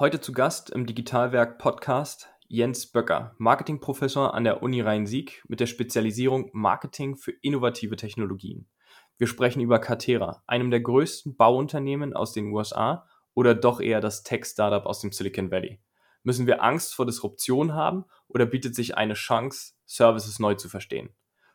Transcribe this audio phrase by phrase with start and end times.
[0.00, 5.66] Heute zu Gast im Digitalwerk Podcast Jens Böcker, Marketingprofessor an der Uni Rhein-Sieg mit der
[5.66, 8.68] Spezialisierung Marketing für innovative Technologien.
[9.16, 14.22] Wir sprechen über Catera, einem der größten Bauunternehmen aus den USA oder doch eher das
[14.22, 15.80] Tech-Startup aus dem Silicon Valley.
[16.22, 21.10] Müssen wir Angst vor Disruption haben oder bietet sich eine Chance, Services neu zu verstehen?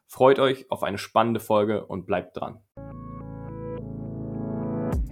[0.05, 2.62] Freut euch auf eine spannende Folge und bleibt dran.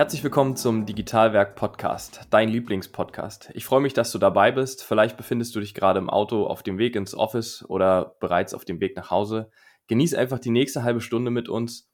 [0.00, 3.50] Herzlich willkommen zum Digitalwerk Podcast, dein Lieblingspodcast.
[3.52, 4.82] Ich freue mich, dass du dabei bist.
[4.82, 8.64] Vielleicht befindest du dich gerade im Auto auf dem Weg ins Office oder bereits auf
[8.64, 9.50] dem Weg nach Hause.
[9.88, 11.90] Genieß einfach die nächste halbe Stunde mit uns.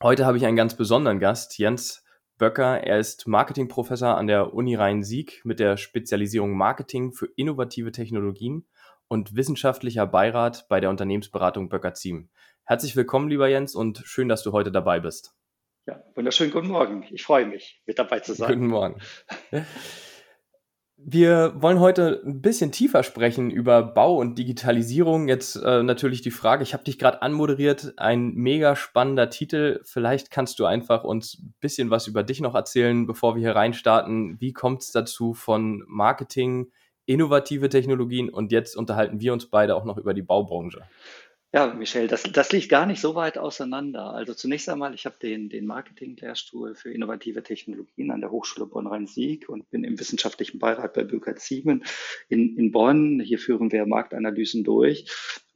[0.00, 2.04] Heute habe ich einen ganz besonderen Gast, Jens
[2.38, 2.84] Böcker.
[2.84, 8.68] Er ist Marketingprofessor an der Uni Rhein-Sieg mit der Spezialisierung Marketing für innovative Technologien
[9.08, 12.28] und wissenschaftlicher Beirat bei der Unternehmensberatung Böcker-Ziem.
[12.66, 15.34] Herzlich willkommen, lieber Jens, und schön, dass du heute dabei bist.
[15.86, 17.04] Ja, wunderschönen guten Morgen.
[17.12, 18.48] Ich freue mich, mit dabei zu sein.
[18.48, 19.00] Guten Morgen.
[20.96, 25.28] Wir wollen heute ein bisschen tiefer sprechen über Bau und Digitalisierung.
[25.28, 29.80] Jetzt äh, natürlich die Frage, ich habe dich gerade anmoderiert, ein mega spannender Titel.
[29.84, 33.54] Vielleicht kannst du einfach uns ein bisschen was über dich noch erzählen, bevor wir hier
[33.54, 34.40] reinstarten.
[34.40, 36.72] Wie kommt es dazu von Marketing,
[37.04, 40.82] innovative Technologien und jetzt unterhalten wir uns beide auch noch über die Baubranche.
[41.56, 44.12] Ja, Michelle, das, das liegt gar nicht so weit auseinander.
[44.12, 49.48] Also zunächst einmal, ich habe den, den Marketing-Lehrstuhl für innovative Technologien an der Hochschule Bonn-Rhein-Sieg
[49.48, 51.82] und bin im wissenschaftlichen Beirat bei Bürger Ziemen
[52.28, 53.20] in, in Bonn.
[53.20, 55.06] Hier führen wir Marktanalysen durch.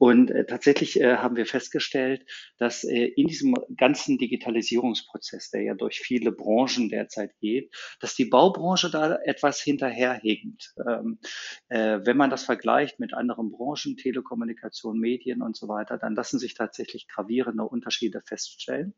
[0.01, 2.25] Und äh, tatsächlich äh, haben wir festgestellt,
[2.57, 8.25] dass äh, in diesem ganzen Digitalisierungsprozess, der ja durch viele Branchen derzeit geht, dass die
[8.25, 10.73] Baubranche da etwas hinterherhinkt.
[10.89, 11.19] Ähm,
[11.69, 16.39] äh, wenn man das vergleicht mit anderen Branchen, Telekommunikation, Medien und so weiter, dann lassen
[16.39, 18.95] sich tatsächlich gravierende Unterschiede feststellen.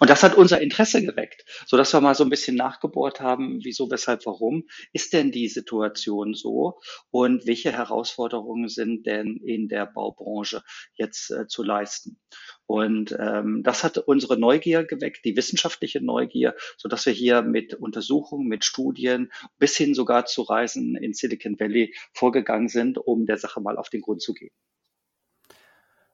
[0.00, 3.60] Und das hat unser Interesse geweckt, so dass wir mal so ein bisschen nachgebohrt haben,
[3.62, 9.86] wieso, weshalb, warum ist denn die Situation so und welche Herausforderungen sind denn in der
[9.86, 10.62] Baubranche
[10.94, 12.20] jetzt äh, zu leisten.
[12.66, 17.74] Und ähm, das hat unsere Neugier geweckt, die wissenschaftliche Neugier, so dass wir hier mit
[17.74, 23.38] Untersuchungen, mit Studien bis hin sogar zu Reisen in Silicon Valley vorgegangen sind, um der
[23.38, 24.52] Sache mal auf den Grund zu gehen.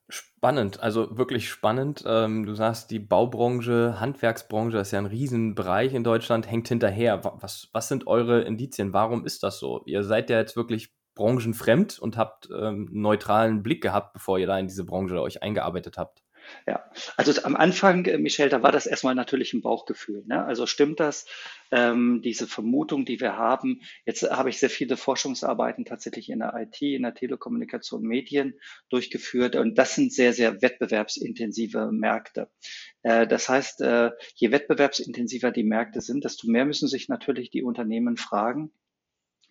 [0.08, 2.04] Spannend, also wirklich spannend.
[2.06, 7.22] Ähm, du sagst, die Baubranche, Handwerksbranche ist ja ein Riesenbereich in Deutschland, hängt hinterher.
[7.40, 8.92] Was, was sind eure Indizien?
[8.92, 9.82] Warum ist das so?
[9.84, 14.46] Ihr seid ja jetzt wirklich branchenfremd und habt ähm, einen neutralen Blick gehabt, bevor ihr
[14.46, 16.22] da in diese Branche euch eingearbeitet habt.
[16.66, 20.24] Ja, also am Anfang, äh, Michelle, da war das erstmal natürlich ein Bauchgefühl.
[20.26, 20.44] Ne?
[20.44, 21.26] Also stimmt das,
[21.70, 23.80] ähm, diese Vermutung, die wir haben?
[24.04, 28.58] Jetzt habe ich sehr viele Forschungsarbeiten tatsächlich in der IT, in der Telekommunikation, Medien
[28.88, 32.48] durchgeführt und das sind sehr, sehr wettbewerbsintensive Märkte.
[33.02, 37.62] Äh, das heißt, äh, je wettbewerbsintensiver die Märkte sind, desto mehr müssen sich natürlich die
[37.62, 38.72] Unternehmen fragen,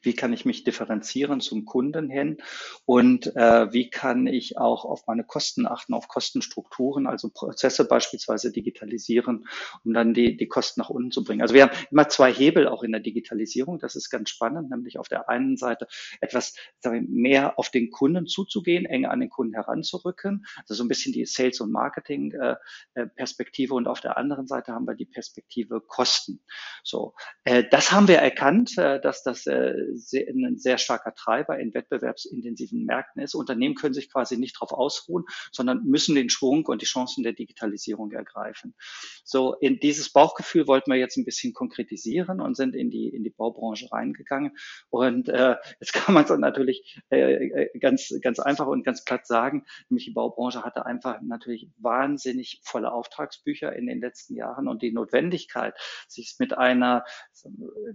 [0.05, 2.37] wie kann ich mich differenzieren zum Kunden hin
[2.85, 8.51] und äh, wie kann ich auch auf meine Kosten achten, auf Kostenstrukturen, also Prozesse beispielsweise
[8.51, 9.47] digitalisieren,
[9.83, 11.41] um dann die, die Kosten nach unten zu bringen.
[11.41, 14.99] Also wir haben immer zwei Hebel auch in der Digitalisierung, das ist ganz spannend, nämlich
[14.99, 15.87] auf der einen Seite
[16.21, 21.13] etwas mehr auf den Kunden zuzugehen, enger an den Kunden heranzurücken, also so ein bisschen
[21.13, 25.81] die Sales- und Marketing-Perspektive äh, äh und auf der anderen Seite haben wir die Perspektive
[25.81, 26.41] Kosten.
[26.83, 31.59] So, äh, das haben wir erkannt, äh, dass das äh, sehr, ein sehr starker Treiber
[31.59, 33.35] in wettbewerbsintensiven Märkten ist.
[33.35, 37.33] Unternehmen können sich quasi nicht darauf ausruhen, sondern müssen den Schwung und die Chancen der
[37.33, 38.75] Digitalisierung ergreifen.
[39.23, 43.23] So, in dieses Bauchgefühl wollten wir jetzt ein bisschen konkretisieren und sind in die, in
[43.23, 44.51] die Baubranche reingegangen.
[44.89, 49.25] Und äh, jetzt kann man es natürlich äh, äh, ganz, ganz einfach und ganz platt
[49.27, 54.81] sagen, nämlich die Baubranche hatte einfach natürlich wahnsinnig volle Auftragsbücher in den letzten Jahren und
[54.81, 55.75] die Notwendigkeit,
[56.07, 57.05] sich mit einer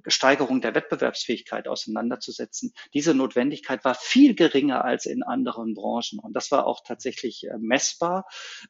[0.07, 2.73] Steigerung der Wettbewerbsfähigkeit auseinanderzusetzen, auseinanderzusetzen.
[2.95, 6.19] Diese Notwendigkeit war viel geringer als in anderen Branchen.
[6.19, 8.27] Und das war auch tatsächlich äh, messbar.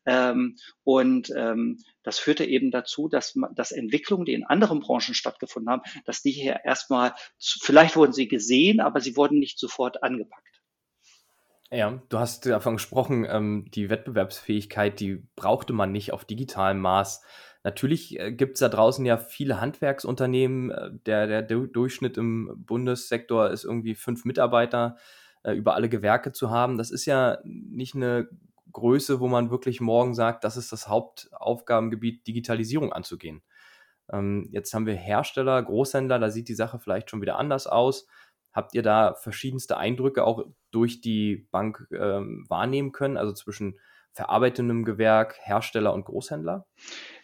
[0.06, 5.70] Ähm, und ähm, das führte eben dazu, dass, dass Entwicklungen, die in anderen Branchen stattgefunden
[5.70, 10.46] haben, dass die hier erstmal, vielleicht wurden sie gesehen, aber sie wurden nicht sofort angepackt.
[11.72, 17.22] Ja, du hast davon gesprochen, ähm, die Wettbewerbsfähigkeit, die brauchte man nicht auf digitalem Maß.
[17.62, 20.70] Natürlich äh, gibt es da draußen ja viele Handwerksunternehmen.
[20.70, 24.96] Äh, der, der Durchschnitt im Bundessektor ist irgendwie fünf Mitarbeiter
[25.42, 26.78] äh, über alle Gewerke zu haben.
[26.78, 28.28] Das ist ja nicht eine
[28.72, 33.42] Größe, wo man wirklich morgen sagt, das ist das Hauptaufgabengebiet, Digitalisierung anzugehen.
[34.12, 38.06] Ähm, jetzt haben wir Hersteller, Großhändler, da sieht die Sache vielleicht schon wieder anders aus.
[38.52, 43.78] Habt ihr da verschiedenste Eindrücke auch durch die Bank ähm, wahrnehmen können, also zwischen
[44.12, 46.66] verarbeitendem Gewerk, Hersteller und Großhändler?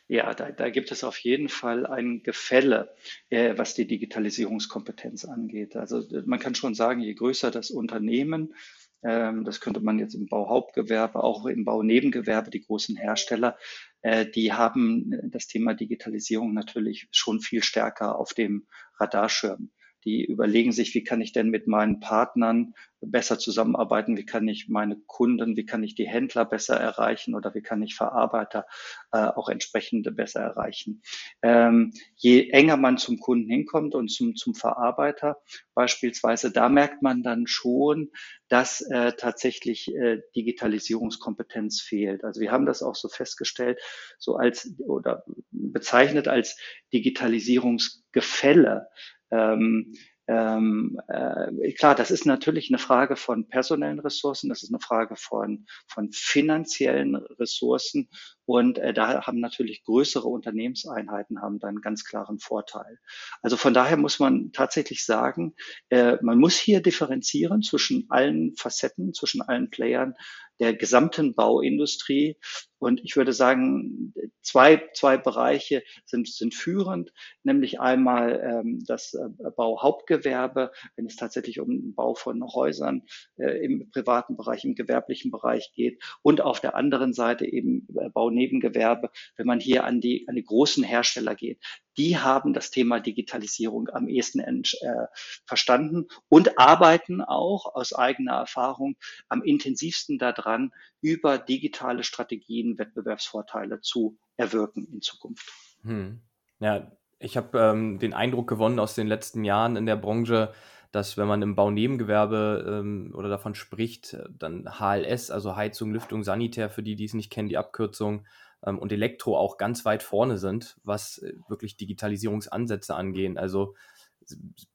[0.08, 2.94] Ja, da, da gibt es auf jeden Fall ein Gefälle,
[3.28, 5.74] äh, was die Digitalisierungskompetenz angeht.
[5.74, 8.54] Also man kann schon sagen, je größer das Unternehmen,
[9.02, 13.56] ähm, das könnte man jetzt im Bauhauptgewerbe, auch im Baunebengewerbe, die großen Hersteller,
[14.02, 18.66] äh, die haben das Thema Digitalisierung natürlich schon viel stärker auf dem
[19.00, 19.70] Radarschirm.
[20.06, 24.68] Die überlegen sich, wie kann ich denn mit meinen Partnern besser zusammenarbeiten, wie kann ich
[24.68, 28.66] meine Kunden, wie kann ich die Händler besser erreichen oder wie kann ich Verarbeiter
[29.12, 31.02] äh, auch entsprechend besser erreichen.
[31.42, 35.38] Ähm, je enger man zum Kunden hinkommt und zum, zum Verarbeiter
[35.74, 38.10] beispielsweise, da merkt man dann schon,
[38.48, 42.24] dass äh, tatsächlich äh, Digitalisierungskompetenz fehlt.
[42.24, 43.80] Also wir haben das auch so festgestellt,
[44.18, 46.58] so als oder bezeichnet als
[46.92, 48.88] Digitalisierungsgefälle.
[49.30, 49.94] Ähm,
[50.28, 55.14] ähm, äh, klar, das ist natürlich eine Frage von personellen Ressourcen, das ist eine Frage
[55.14, 58.08] von, von finanziellen Ressourcen
[58.44, 62.98] und äh, da haben natürlich größere Unternehmenseinheiten haben dann ganz klaren Vorteil.
[63.40, 65.54] Also von daher muss man tatsächlich sagen,
[65.90, 70.14] äh, man muss hier differenzieren zwischen allen Facetten, zwischen allen Playern
[70.58, 72.36] der gesamten Bauindustrie.
[72.78, 74.12] Und ich würde sagen,
[74.42, 77.12] zwei, zwei Bereiche sind, sind führend,
[77.42, 83.02] nämlich einmal ähm, das äh, Bauhauptgewerbe, wenn es tatsächlich um den Bau von Häusern
[83.38, 86.02] äh, im privaten Bereich, im gewerblichen Bereich geht.
[86.22, 90.44] Und auf der anderen Seite eben äh, Baunebengewerbe, wenn man hier an die, an die
[90.44, 91.60] großen Hersteller geht.
[91.96, 95.06] Die haben das Thema Digitalisierung am ehesten äh,
[95.46, 98.96] verstanden und arbeiten auch aus eigener Erfahrung
[99.28, 100.72] am intensivsten daran,
[101.06, 105.48] über digitale Strategien Wettbewerbsvorteile zu erwirken in Zukunft.
[105.82, 106.20] Hm.
[106.58, 110.52] Ja, ich habe ähm, den Eindruck gewonnen aus den letzten Jahren in der Branche,
[110.90, 116.70] dass wenn man im Baunebengewerbe ähm, oder davon spricht, dann HLS, also Heizung, Lüftung, Sanitär,
[116.70, 118.26] für die, die es nicht kennen, die Abkürzung,
[118.64, 123.38] ähm, und Elektro auch ganz weit vorne sind, was äh, wirklich Digitalisierungsansätze angehen.
[123.38, 123.74] Also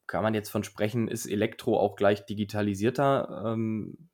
[0.08, 3.44] kann man jetzt von sprechen, ist Elektro auch gleich digitalisierter?
[3.48, 4.10] Ähm,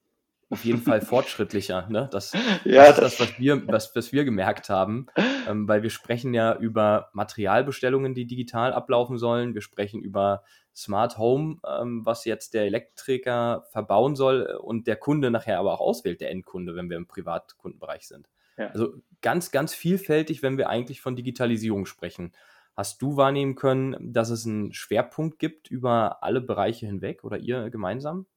[0.49, 1.87] auf jeden Fall fortschrittlicher.
[1.89, 2.07] Ne?
[2.11, 2.33] Das,
[2.63, 5.07] ja, das ist das, was wir, was, was wir gemerkt haben,
[5.47, 9.53] ähm, weil wir sprechen ja über Materialbestellungen, die digital ablaufen sollen.
[9.53, 10.43] Wir sprechen über
[10.75, 15.81] Smart Home, ähm, was jetzt der Elektriker verbauen soll und der Kunde nachher aber auch
[15.81, 18.29] auswählt, der Endkunde, wenn wir im Privatkundenbereich sind.
[18.57, 18.67] Ja.
[18.67, 22.31] Also ganz, ganz vielfältig, wenn wir eigentlich von Digitalisierung sprechen.
[22.75, 27.71] Hast du wahrnehmen können, dass es einen Schwerpunkt gibt über alle Bereiche hinweg oder ihr
[27.71, 28.27] gemeinsam?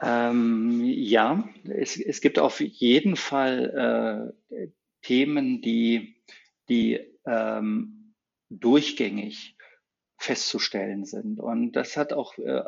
[0.00, 4.68] Ähm, ja, es, es gibt auf jeden Fall äh,
[5.02, 6.16] Themen, die,
[6.68, 8.14] die ähm,
[8.48, 9.56] durchgängig
[10.16, 11.40] festzustellen sind.
[11.40, 12.62] Und das hat auch äh,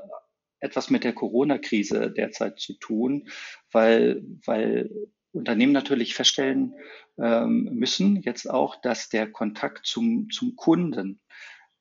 [0.60, 3.28] etwas mit der Corona-Krise derzeit zu tun,
[3.72, 4.90] weil, weil
[5.32, 6.74] Unternehmen natürlich feststellen
[7.18, 11.20] ähm, müssen, jetzt auch, dass der Kontakt zum, zum Kunden,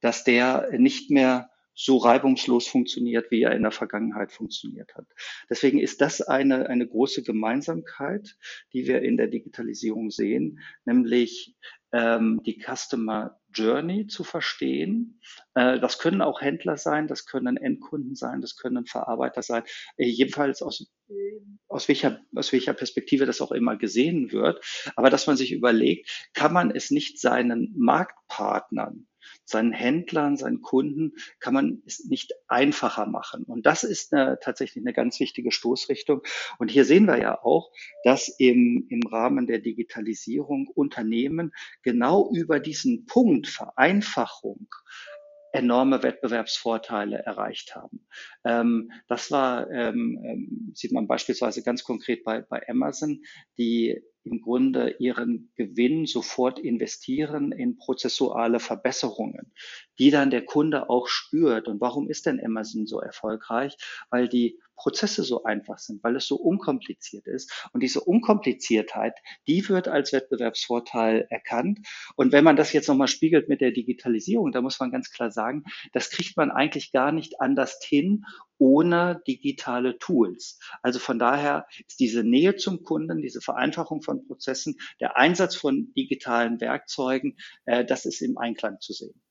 [0.01, 1.49] dass der nicht mehr
[1.79, 5.05] so reibungslos funktioniert, wie er in der Vergangenheit funktioniert hat.
[5.49, 8.35] Deswegen ist das eine, eine große Gemeinsamkeit,
[8.73, 11.55] die wir in der Digitalisierung sehen, nämlich
[11.93, 15.21] ähm, die Customer Journey zu verstehen.
[15.55, 19.63] Äh, das können auch Händler sein, das können Endkunden sein, das können Verarbeiter sein,
[19.95, 20.91] äh, jedenfalls aus,
[21.69, 24.61] aus, welcher, aus welcher Perspektive das auch immer gesehen wird.
[24.97, 29.07] Aber dass man sich überlegt, kann man es nicht seinen Marktpartnern
[29.49, 33.43] seinen Händlern, seinen Kunden kann man es nicht einfacher machen.
[33.43, 36.21] Und das ist eine, tatsächlich eine ganz wichtige Stoßrichtung.
[36.57, 37.71] Und hier sehen wir ja auch,
[38.03, 41.51] dass im, im Rahmen der Digitalisierung Unternehmen
[41.83, 44.67] genau über diesen Punkt Vereinfachung
[45.51, 48.05] enorme Wettbewerbsvorteile erreicht haben.
[48.45, 53.23] Ähm, das war, ähm, ähm sieht man beispielsweise ganz konkret bei, bei Amazon,
[53.57, 59.53] die im Grunde ihren Gewinn sofort investieren in prozessuale Verbesserungen,
[59.99, 61.67] die dann der Kunde auch spürt.
[61.67, 63.75] Und warum ist denn Amazon so erfolgreich?
[64.09, 67.67] Weil die Prozesse so einfach sind, weil es so unkompliziert ist.
[67.73, 69.13] Und diese Unkompliziertheit,
[69.47, 71.79] die wird als Wettbewerbsvorteil erkannt.
[72.15, 75.31] Und wenn man das jetzt nochmal spiegelt mit der Digitalisierung, da muss man ganz klar
[75.31, 78.23] sagen, das kriegt man eigentlich gar nicht anders hin
[78.57, 80.59] ohne digitale Tools.
[80.81, 85.93] Also von daher ist diese Nähe zum Kunden, diese Vereinfachung von Prozessen, der Einsatz von
[85.93, 89.21] digitalen Werkzeugen, äh, das ist im Einklang zu sehen.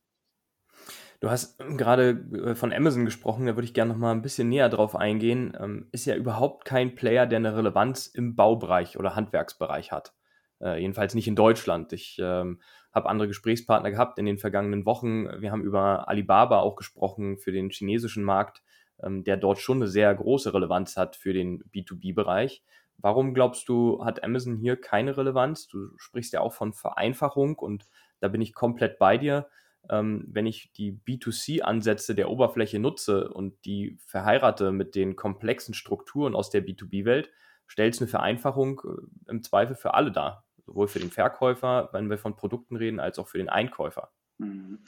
[1.21, 4.49] Du hast gerade äh, von Amazon gesprochen, da würde ich gerne noch mal ein bisschen
[4.49, 5.57] näher drauf eingehen.
[5.61, 10.15] Ähm, ist ja überhaupt kein Player, der eine Relevanz im Baubereich oder Handwerksbereich hat.
[10.61, 11.93] Äh, jedenfalls nicht in Deutschland.
[11.93, 12.61] Ich ähm,
[12.93, 15.27] habe andere Gesprächspartner gehabt in den vergangenen Wochen.
[15.41, 18.63] Wir haben über Alibaba auch gesprochen für den chinesischen Markt,
[19.03, 22.63] ähm, der dort schon eine sehr große Relevanz hat für den B2B-Bereich.
[22.97, 25.67] Warum glaubst du, hat Amazon hier keine Relevanz?
[25.67, 27.87] Du sprichst ja auch von Vereinfachung und
[28.21, 29.49] da bin ich komplett bei dir
[29.91, 36.35] ähm, wenn ich die B2C-Ansätze der Oberfläche nutze und die verheirate mit den komplexen Strukturen
[36.35, 37.31] aus der B2B-Welt,
[37.67, 40.45] stellt es eine Vereinfachung äh, im Zweifel für alle dar.
[40.67, 44.11] Sowohl für den Verkäufer, wenn wir von Produkten reden, als auch für den Einkäufer.
[44.39, 44.79] Mhm.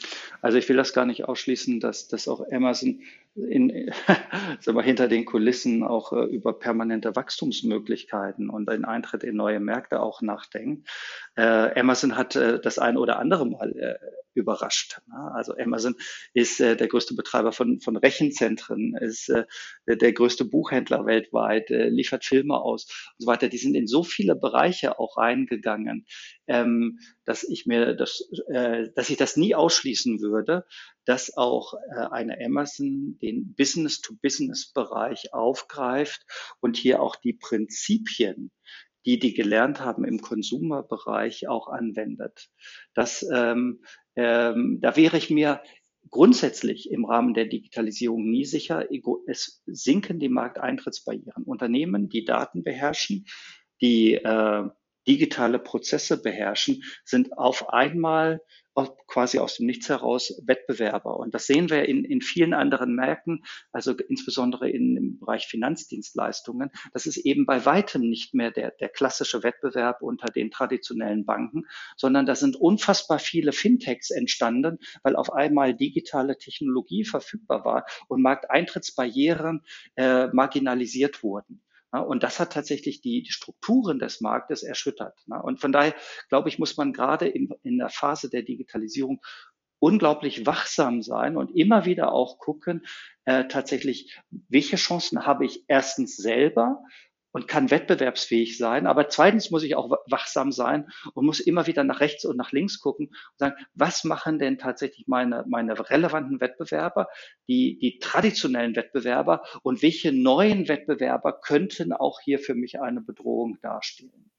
[0.40, 3.00] Also ich will das gar nicht ausschließen, dass, dass auch Amazon
[3.34, 3.92] in,
[4.60, 9.60] sag mal, hinter den Kulissen auch äh, über permanente Wachstumsmöglichkeiten und den Eintritt in neue
[9.60, 10.88] Märkte auch nachdenkt.
[11.36, 13.94] Äh, Amazon hat äh, das eine oder andere Mal äh,
[14.34, 15.00] überrascht.
[15.08, 15.32] Ne?
[15.34, 15.94] Also Amazon
[16.34, 19.44] ist äh, der größte Betreiber von, von Rechenzentren, ist äh,
[19.86, 22.86] der größte Buchhändler weltweit, liefert Filme aus
[23.18, 23.48] und so weiter.
[23.48, 26.06] Die sind in so viele Bereiche auch reingegangen,
[26.46, 28.28] ähm, dass ich mir das,
[28.94, 30.66] dass ich das nie ausschließen würde,
[31.10, 36.24] dass auch äh, eine Amazon den Business-to-Business-Bereich aufgreift
[36.60, 38.52] und hier auch die Prinzipien
[39.06, 42.50] die die gelernt haben im Konsumerbereich auch anwendet.
[42.92, 43.82] Das ähm,
[44.14, 45.62] ähm, da wäre ich mir
[46.10, 48.86] grundsätzlich im Rahmen der Digitalisierung nie sicher.
[49.26, 51.44] Es sinken die Markteintrittsbarrieren.
[51.44, 53.24] Unternehmen, die Daten beherrschen,
[53.80, 54.68] die äh,
[55.10, 58.40] digitale Prozesse beherrschen, sind auf einmal
[59.06, 61.18] quasi aus dem Nichts heraus Wettbewerber.
[61.18, 66.70] Und das sehen wir in, in vielen anderen Märkten, also insbesondere in, im Bereich Finanzdienstleistungen.
[66.92, 71.64] Das ist eben bei weitem nicht mehr der, der klassische Wettbewerb unter den traditionellen Banken,
[71.96, 78.22] sondern da sind unfassbar viele Fintechs entstanden, weil auf einmal digitale Technologie verfügbar war und
[78.22, 79.64] Markteintrittsbarrieren
[79.96, 81.60] äh, marginalisiert wurden.
[81.92, 85.18] Und das hat tatsächlich die, die Strukturen des Marktes erschüttert.
[85.42, 85.94] Und von daher,
[86.28, 89.20] glaube ich, muss man gerade in, in der Phase der Digitalisierung
[89.80, 92.86] unglaublich wachsam sein und immer wieder auch gucken,
[93.24, 96.84] äh, tatsächlich, welche Chancen habe ich erstens selber
[97.32, 98.86] und kann wettbewerbsfähig sein.
[98.86, 102.52] Aber zweitens muss ich auch wachsam sein und muss immer wieder nach rechts und nach
[102.52, 107.08] links gucken und sagen, was machen denn tatsächlich meine, meine relevanten Wettbewerber,
[107.48, 113.58] die, die traditionellen Wettbewerber und welche neuen Wettbewerber könnten auch hier für mich eine Bedrohung
[113.62, 114.29] darstellen?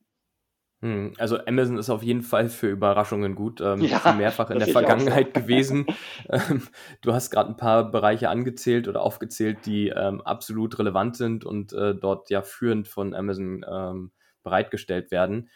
[0.81, 4.67] Hm, also Amazon ist auf jeden Fall für Überraschungen gut, ähm, ja, mehrfach in der
[4.67, 5.85] Vergangenheit gewesen.
[6.27, 6.67] Ähm,
[7.01, 11.71] du hast gerade ein paar Bereiche angezählt oder aufgezählt, die ähm, absolut relevant sind und
[11.73, 14.11] äh, dort ja führend von Amazon ähm,
[14.41, 15.49] bereitgestellt werden.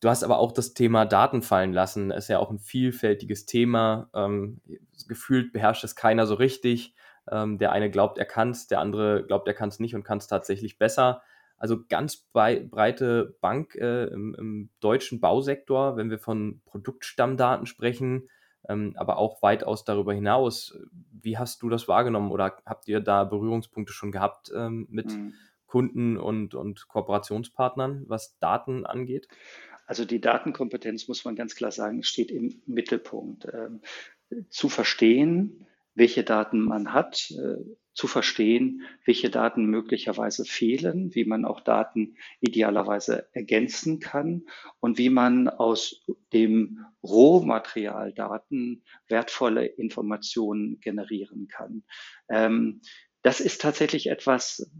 [0.00, 2.10] Du hast aber auch das Thema Daten fallen lassen.
[2.10, 4.10] Ist ja auch ein vielfältiges Thema.
[4.14, 4.60] Ähm,
[5.08, 6.94] gefühlt beherrscht es keiner so richtig.
[7.30, 10.04] Ähm, der eine glaubt, er kann es, der andere glaubt, er kann es nicht und
[10.04, 11.22] kann es tatsächlich besser.
[11.58, 18.28] Also ganz breite Bank äh, im, im, deutschen Bausektor, wenn wir von Produktstammdaten sprechen,
[18.68, 20.76] ähm, aber auch weitaus darüber hinaus.
[21.10, 25.34] Wie hast du das wahrgenommen oder habt ihr da Berührungspunkte schon gehabt ähm, mit mhm.
[25.66, 29.28] Kunden und, und Kooperationspartnern, was Daten angeht?
[29.86, 33.46] Also die Datenkompetenz, muss man ganz klar sagen, steht im Mittelpunkt.
[33.52, 33.80] Ähm,
[34.50, 37.56] zu verstehen, welche Daten man hat, äh,
[37.94, 44.44] zu verstehen, welche Daten möglicherweise fehlen, wie man auch Daten idealerweise ergänzen kann
[44.80, 51.84] und wie man aus dem Rohmaterial Daten wertvolle Informationen generieren kann.
[52.28, 52.82] Ähm,
[53.22, 54.70] das ist tatsächlich etwas,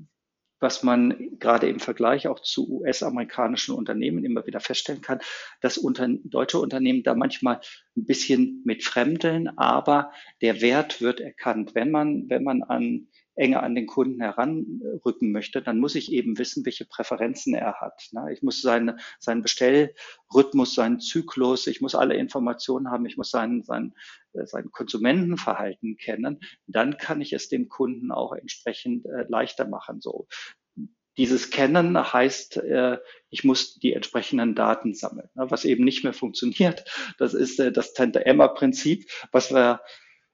[0.60, 5.20] was man gerade im Vergleich auch zu US-amerikanischen Unternehmen immer wieder feststellen kann,
[5.60, 7.60] dass unter, deutsche Unternehmen da manchmal
[7.96, 11.75] ein bisschen mit fremdeln, aber der Wert wird erkannt.
[11.75, 16.38] Wenn man, wenn man an enger an den Kunden heranrücken möchte, dann muss ich eben
[16.38, 18.08] wissen, welche Präferenzen er hat.
[18.12, 18.32] Ne?
[18.32, 23.62] Ich muss seine, seinen Bestellrhythmus, seinen Zyklus, ich muss alle Informationen haben, ich muss sein,
[23.62, 23.94] sein,
[24.32, 26.40] äh, sein Konsumentenverhalten kennen.
[26.66, 30.00] Dann kann ich es dem Kunden auch entsprechend äh, leichter machen.
[30.00, 30.26] So.
[31.18, 35.28] Dieses Kennen heißt, äh, ich muss die entsprechenden Daten sammeln.
[35.34, 35.50] Ne?
[35.50, 36.84] Was eben nicht mehr funktioniert,
[37.18, 39.80] das ist das Tante-Emma-Prinzip, was wir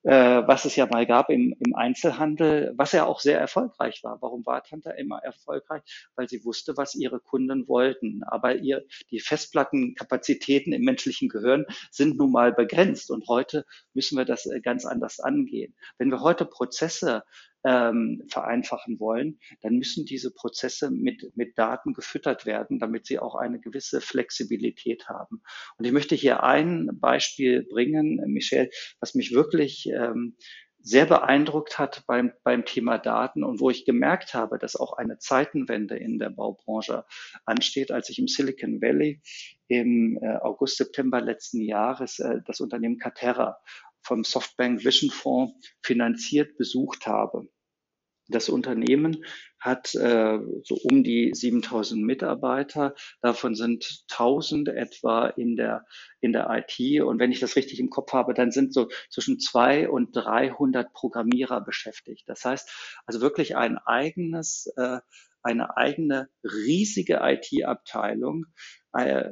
[0.05, 4.21] was es ja mal gab im, im Einzelhandel, was ja auch sehr erfolgreich war.
[4.21, 5.83] Warum war Tante immer erfolgreich?
[6.17, 8.23] Weil sie wusste, was ihre Kunden wollten.
[8.25, 13.11] Aber ihr, die Festplattenkapazitäten im menschlichen Gehirn sind nun mal begrenzt.
[13.11, 15.75] Und heute müssen wir das äh, ganz anders angehen.
[15.99, 17.23] Wenn wir heute Prozesse
[17.65, 23.35] ähm, vereinfachen wollen, dann müssen diese Prozesse mit, mit Daten gefüttert werden, damit sie auch
[23.35, 25.43] eine gewisse Flexibilität haben.
[25.79, 30.37] Und ich möchte hier ein Beispiel bringen, Michel, was mich wirklich ähm,
[30.83, 35.19] sehr beeindruckt hat beim, beim Thema Daten und wo ich gemerkt habe, dass auch eine
[35.19, 37.05] Zeitenwende in der Baubranche
[37.45, 39.23] ansteht, als ich im Silicon Valley
[39.69, 43.61] im äh, August, September letzten Jahres äh, das Unternehmen Caterra
[44.03, 47.49] vom Softbank Vision Fonds finanziert besucht habe.
[48.29, 49.25] Das Unternehmen
[49.59, 52.95] hat äh, so um die 7000 Mitarbeiter.
[53.21, 55.85] Davon sind 1000 etwa in der,
[56.21, 57.03] in der IT.
[57.03, 60.93] Und wenn ich das richtig im Kopf habe, dann sind so zwischen 200 und 300
[60.93, 62.25] Programmierer beschäftigt.
[62.27, 65.01] Das heißt also wirklich ein eigenes, äh,
[65.43, 68.47] eine eigene riesige IT-Abteilung,
[68.93, 69.31] äh,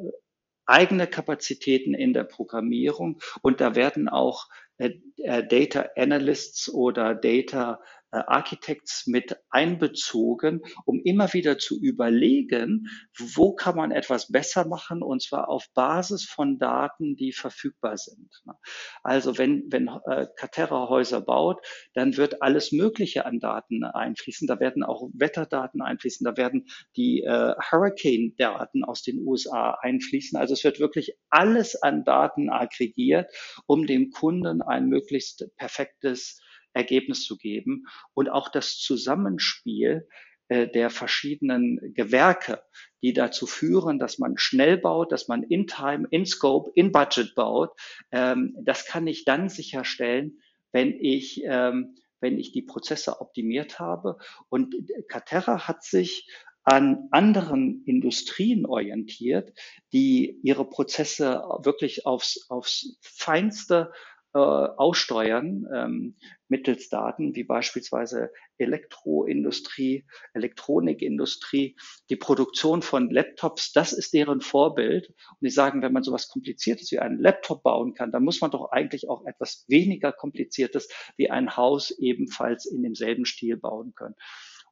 [0.70, 3.20] eigene Kapazitäten in der Programmierung.
[3.42, 4.48] Und da werden auch
[4.78, 7.80] äh, äh Data Analysts oder Data
[8.11, 15.23] Architects mit einbezogen, um immer wieder zu überlegen, wo kann man etwas besser machen und
[15.23, 18.31] zwar auf Basis von Daten, die verfügbar sind.
[18.45, 18.55] Ne?
[19.02, 21.64] Also wenn, wenn äh, Caterra Häuser baut,
[21.95, 24.47] dann wird alles Mögliche an Daten einfließen.
[24.47, 30.38] Da werden auch Wetterdaten einfließen, da werden die äh, Hurricane-Daten aus den USA einfließen.
[30.38, 33.31] Also es wird wirklich alles an Daten aggregiert,
[33.67, 36.40] um dem Kunden ein möglichst perfektes
[36.72, 40.06] Ergebnis zu geben und auch das Zusammenspiel
[40.48, 42.62] äh, der verschiedenen Gewerke,
[43.02, 47.34] die dazu führen, dass man schnell baut, dass man in Time, in Scope, in Budget
[47.34, 47.70] baut.
[48.10, 50.40] Ähm, das kann ich dann sicherstellen,
[50.72, 54.18] wenn ich, ähm, wenn ich die Prozesse optimiert habe.
[54.48, 54.74] Und
[55.08, 56.28] Caterra hat sich
[56.64, 59.52] an anderen Industrien orientiert,
[59.92, 63.92] die ihre Prozesse wirklich aufs, aufs Feinste
[64.32, 66.16] äh, aussteuern ähm,
[66.49, 71.76] mittels Daten, wie beispielsweise Elektroindustrie, Elektronikindustrie,
[72.10, 75.08] die Produktion von Laptops, das ist deren Vorbild.
[75.08, 78.50] Und die sagen, wenn man sowas Kompliziertes wie einen Laptop bauen kann, dann muss man
[78.50, 84.14] doch eigentlich auch etwas weniger Kompliziertes wie ein Haus ebenfalls in demselben Stil bauen können.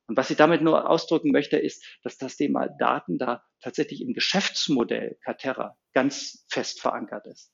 [0.07, 4.15] Und was ich damit nur ausdrücken möchte, ist, dass das Thema Daten da tatsächlich im
[4.15, 7.53] Geschäftsmodell Caterra ganz fest verankert ist.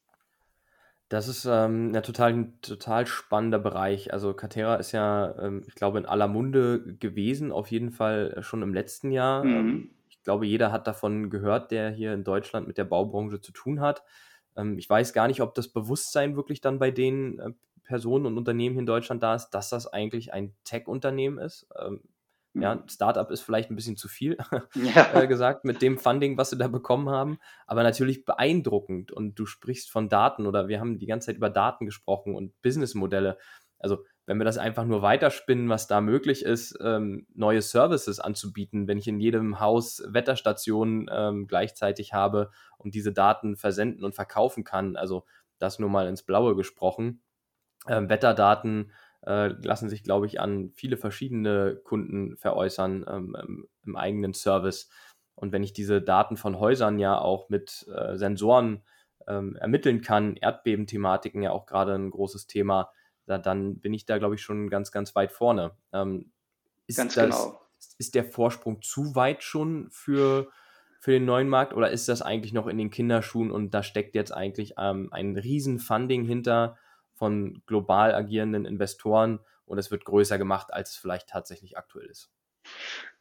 [1.08, 4.12] Das ist ähm, ja total, ein total spannender Bereich.
[4.12, 8.62] Also Catera ist ja, ähm, ich glaube, in aller Munde gewesen, auf jeden Fall schon
[8.62, 9.44] im letzten Jahr.
[9.44, 9.90] Ähm, mhm.
[10.08, 13.80] ich glaube, jeder hat davon gehört, der hier in Deutschland mit der Baubranche zu tun
[13.80, 14.02] hat.
[14.56, 17.50] Ähm, ich weiß gar nicht, ob das Bewusstsein wirklich dann bei den äh,
[17.84, 21.66] Personen und Unternehmen hier in Deutschland da ist, dass das eigentlich ein Tech-Unternehmen ist.
[22.54, 22.88] Ja, mhm.
[22.88, 24.36] Startup ist vielleicht ein bisschen zu viel
[24.74, 25.12] ja.
[25.22, 29.10] äh, gesagt mit dem Funding, was sie da bekommen haben, aber natürlich beeindruckend.
[29.10, 32.60] Und du sprichst von Daten oder wir haben die ganze Zeit über Daten gesprochen und
[32.62, 33.38] Businessmodelle.
[33.78, 38.88] Also wenn wir das einfach nur weiterspinnen, was da möglich ist, ähm, neue Services anzubieten,
[38.88, 44.64] wenn ich in jedem Haus Wetterstationen ähm, gleichzeitig habe und diese Daten versenden und verkaufen
[44.64, 45.24] kann, also
[45.58, 47.22] das nur mal ins Blaue gesprochen,
[47.86, 48.92] ähm, Wetterdaten
[49.26, 54.90] äh, lassen sich, glaube ich, an viele verschiedene Kunden veräußern ähm, im eigenen Service.
[55.34, 58.82] Und wenn ich diese Daten von Häusern ja auch mit äh, Sensoren
[59.26, 62.90] ähm, ermitteln kann, Erdbebenthematiken ja auch gerade ein großes Thema,
[63.26, 65.72] da, dann bin ich da, glaube ich, schon ganz, ganz weit vorne.
[65.92, 66.30] Ähm,
[66.86, 67.60] ist ganz das, genau.
[67.98, 70.48] Ist der Vorsprung zu weit schon für,
[71.00, 74.14] für den neuen Markt oder ist das eigentlich noch in den Kinderschuhen und da steckt
[74.14, 76.76] jetzt eigentlich ähm, ein Riesen-Funding hinter,
[77.14, 82.30] von global agierenden Investoren und es wird größer gemacht, als es vielleicht tatsächlich aktuell ist.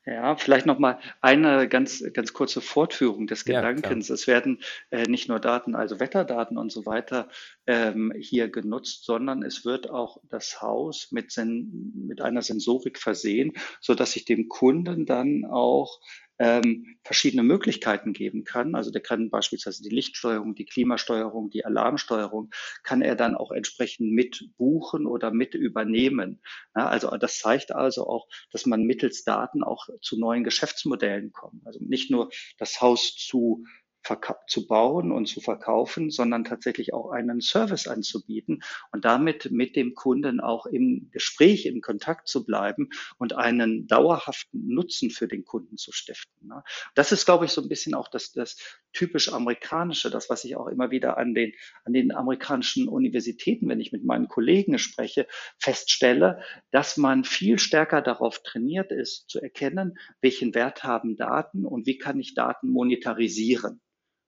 [0.06, 4.10] Ja, vielleicht noch mal eine ganz, ganz kurze Fortführung des Gedankens.
[4.10, 7.30] Ja, es werden äh, nicht nur Daten, also Wetterdaten und so weiter
[7.68, 13.54] ähm, hier genutzt, sondern es wird auch das Haus mit, Sen mit einer Sensorik versehen,
[13.80, 16.02] so dass ich dem Kunden dann auch
[16.40, 18.76] ähm, verschiedene Möglichkeiten geben kann.
[18.76, 22.52] Also der kann beispielsweise die Lichtsteuerung, die Klimasteuerung, die Alarmsteuerung,
[22.84, 26.42] kann er dann auch entsprechend mit buchen oder mit übernehmen.
[26.76, 31.66] Ja, also das zeigt also auch, dass man mittels Daten auch zu neuen Geschäftsmodellen kommt.
[31.66, 33.66] Also nicht nur das Haus zu
[34.48, 39.96] zu bauen und zu verkaufen, sondern tatsächlich auch einen Service anzubieten und damit mit dem
[39.96, 45.78] Kunden auch im Gespräch, im Kontakt zu bleiben und einen dauerhaften Nutzen für den Kunden
[45.78, 46.48] zu stiften.
[46.48, 46.64] Ne?
[46.96, 48.58] Das ist, glaube ich, so ein bisschen auch das, das
[48.92, 53.80] typisch amerikanische, das, was ich auch immer wieder an den, an den amerikanischen Universitäten, wenn
[53.80, 59.98] ich mit meinen Kollegen spreche, feststelle, dass man viel stärker darauf trainiert ist, zu erkennen,
[60.22, 63.82] welchen Wert haben Daten und wie kann ich Daten monetarisieren.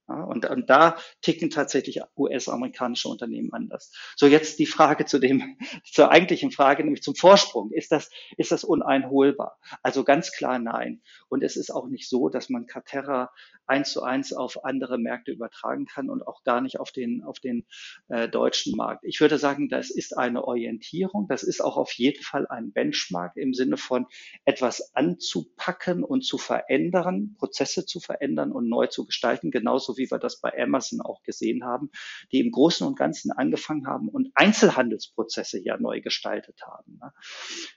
[0.08, 3.92] Ja, und, und da ticken tatsächlich US-amerikanische Unternehmen anders.
[4.16, 7.72] So jetzt die Frage zu dem, zur eigentlichen Frage, nämlich zum Vorsprung.
[7.72, 9.58] Ist das, ist das uneinholbar?
[9.82, 11.02] Also ganz klar nein.
[11.28, 13.32] Und es ist auch nicht so, dass man Caterra
[13.66, 17.40] eins zu eins auf andere Märkte übertragen kann und auch gar nicht auf den, auf
[17.40, 17.66] den
[18.10, 19.04] äh, deutschen Markt.
[19.04, 21.28] Ich würde sagen, das ist eine Orientierung.
[21.28, 24.06] Das ist auch auf jeden Fall ein Benchmark im Sinne von
[24.46, 30.20] etwas anzupacken und zu verändern, Prozesse zu verändern und neu zu gestalten, genauso wie wir
[30.20, 31.90] das bei Amazon auch gesehen haben,
[32.32, 37.00] die im Großen und Ganzen angefangen haben und Einzelhandelsprozesse ja neu gestaltet haben.
[37.02, 37.12] Ne?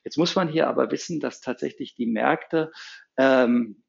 [0.04, 2.70] Jetzt muss man hier aber wissen, dass tatsächlich die Märkte
[3.16, 3.82] ähm,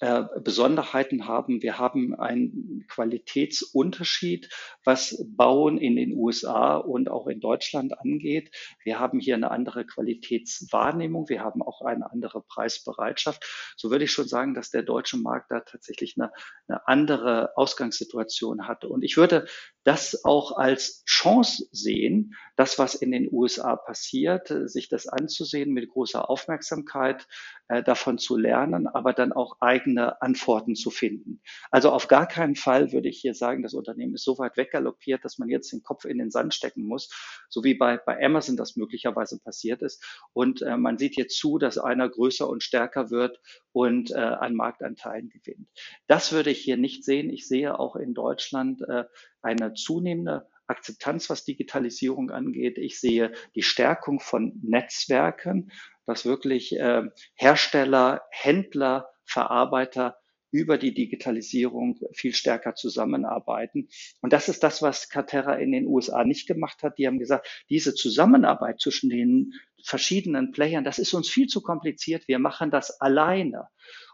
[0.00, 1.60] äh, Besonderheiten haben.
[1.60, 4.48] Wir haben einen Qualitätsunterschied,
[4.82, 8.50] was Bauen in den USA und auch in Deutschland angeht.
[8.82, 11.28] Wir haben hier eine andere Qualitätswahrnehmung.
[11.28, 13.74] Wir haben auch eine andere Preisbereitschaft.
[13.76, 16.32] So würde ich schon sagen, dass der deutsche Markt da tatsächlich eine,
[16.66, 18.86] eine andere Ausgangssituation hat.
[18.86, 19.48] Und ich würde
[19.84, 25.90] das auch als Chance sehen, das, was in den USA passiert, sich das anzusehen mit
[25.90, 27.26] großer Aufmerksamkeit,
[27.70, 31.40] äh, davon zu lernen, aber dann auch eigene Antworten zu finden.
[31.70, 35.24] Also auf gar keinen Fall würde ich hier sagen, das Unternehmen ist so weit weggaloppiert,
[35.24, 37.08] dass man jetzt den Kopf in den Sand stecken muss,
[37.48, 40.04] so wie bei, bei Amazon das möglicherweise passiert ist.
[40.32, 44.56] Und äh, man sieht jetzt zu, dass einer größer und stärker wird und äh, an
[44.56, 45.68] Marktanteilen gewinnt.
[46.08, 47.30] Das würde ich hier nicht sehen.
[47.30, 49.04] Ich sehe auch in Deutschland äh,
[49.42, 52.78] eine zunehmende Akzeptanz, was Digitalisierung angeht.
[52.78, 55.70] Ich sehe die Stärkung von Netzwerken,
[56.06, 57.02] dass wirklich äh,
[57.34, 60.16] Hersteller, Händler, Verarbeiter
[60.52, 63.88] über die Digitalisierung viel stärker zusammenarbeiten.
[64.20, 66.98] Und das ist das, was Caterra in den USA nicht gemacht hat.
[66.98, 69.52] Die haben gesagt, diese Zusammenarbeit zwischen den
[69.84, 72.26] verschiedenen Playern, das ist uns viel zu kompliziert.
[72.26, 73.68] Wir machen das alleine.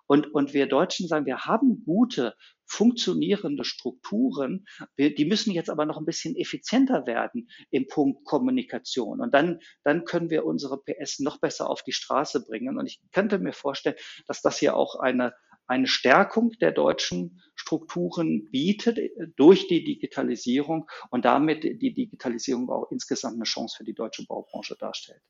[0.06, 4.66] Und, und wir Deutschen sagen, wir haben gute, funktionierende Strukturen.
[4.96, 9.20] Wir, die müssen jetzt aber noch ein bisschen effizienter werden im Punkt Kommunikation.
[9.20, 12.78] Und dann, dann können wir unsere PS noch besser auf die Straße bringen.
[12.78, 15.34] Und ich könnte mir vorstellen, dass das hier auch eine,
[15.66, 18.98] eine Stärkung der deutschen Strukturen bietet
[19.36, 24.76] durch die Digitalisierung und damit die Digitalisierung auch insgesamt eine Chance für die deutsche Baubranche
[24.78, 25.22] darstellt.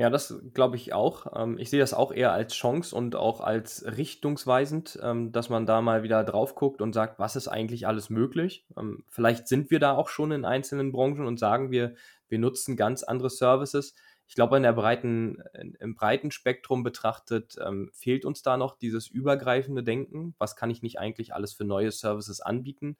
[0.00, 1.26] Ja, das glaube ich auch.
[1.36, 5.66] Ähm, ich sehe das auch eher als Chance und auch als richtungsweisend, ähm, dass man
[5.66, 8.64] da mal wieder drauf guckt und sagt, was ist eigentlich alles möglich?
[8.78, 11.96] Ähm, vielleicht sind wir da auch schon in einzelnen Branchen und sagen wir,
[12.28, 13.94] wir nutzen ganz andere Services.
[14.26, 15.42] Ich glaube, in der breiten,
[15.80, 17.58] im breiten Spektrum betrachtet
[17.92, 20.36] fehlt uns da noch dieses übergreifende Denken.
[20.38, 22.96] Was kann ich nicht eigentlich alles für neue Services anbieten?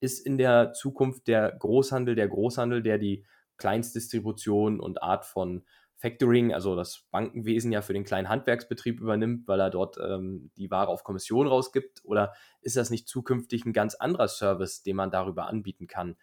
[0.00, 3.24] Ist in der Zukunft der Großhandel der Großhandel, der die
[3.56, 5.64] Kleinstdistribution und Art von
[6.04, 10.70] Factoring, also das Bankenwesen ja für den kleinen Handwerksbetrieb übernimmt, weil er dort ähm, die
[10.70, 12.02] Ware auf Kommission rausgibt?
[12.04, 16.16] Oder ist das nicht zukünftig ein ganz anderer Service, den man darüber anbieten kann?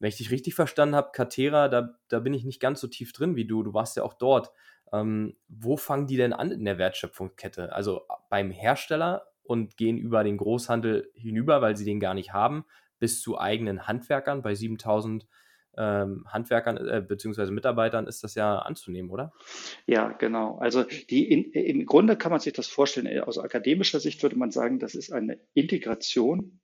[0.00, 3.12] Wenn ich dich richtig verstanden habe, Catera, da, da bin ich nicht ganz so tief
[3.12, 3.62] drin wie du.
[3.62, 4.50] Du warst ja auch dort.
[4.92, 7.72] Ähm, wo fangen die denn an in der Wertschöpfungskette?
[7.72, 12.64] Also beim Hersteller und gehen über den Großhandel hinüber, weil sie den gar nicht haben,
[12.98, 15.28] bis zu eigenen Handwerkern bei 7000
[15.78, 17.50] ähm, Handwerkern äh, bzw.
[17.50, 19.32] Mitarbeitern ist das ja anzunehmen, oder?
[19.86, 20.58] Ja, genau.
[20.58, 24.36] Also die in, im Grunde kann man sich das vorstellen, äh, aus akademischer Sicht würde
[24.36, 26.60] man sagen, das ist eine Integration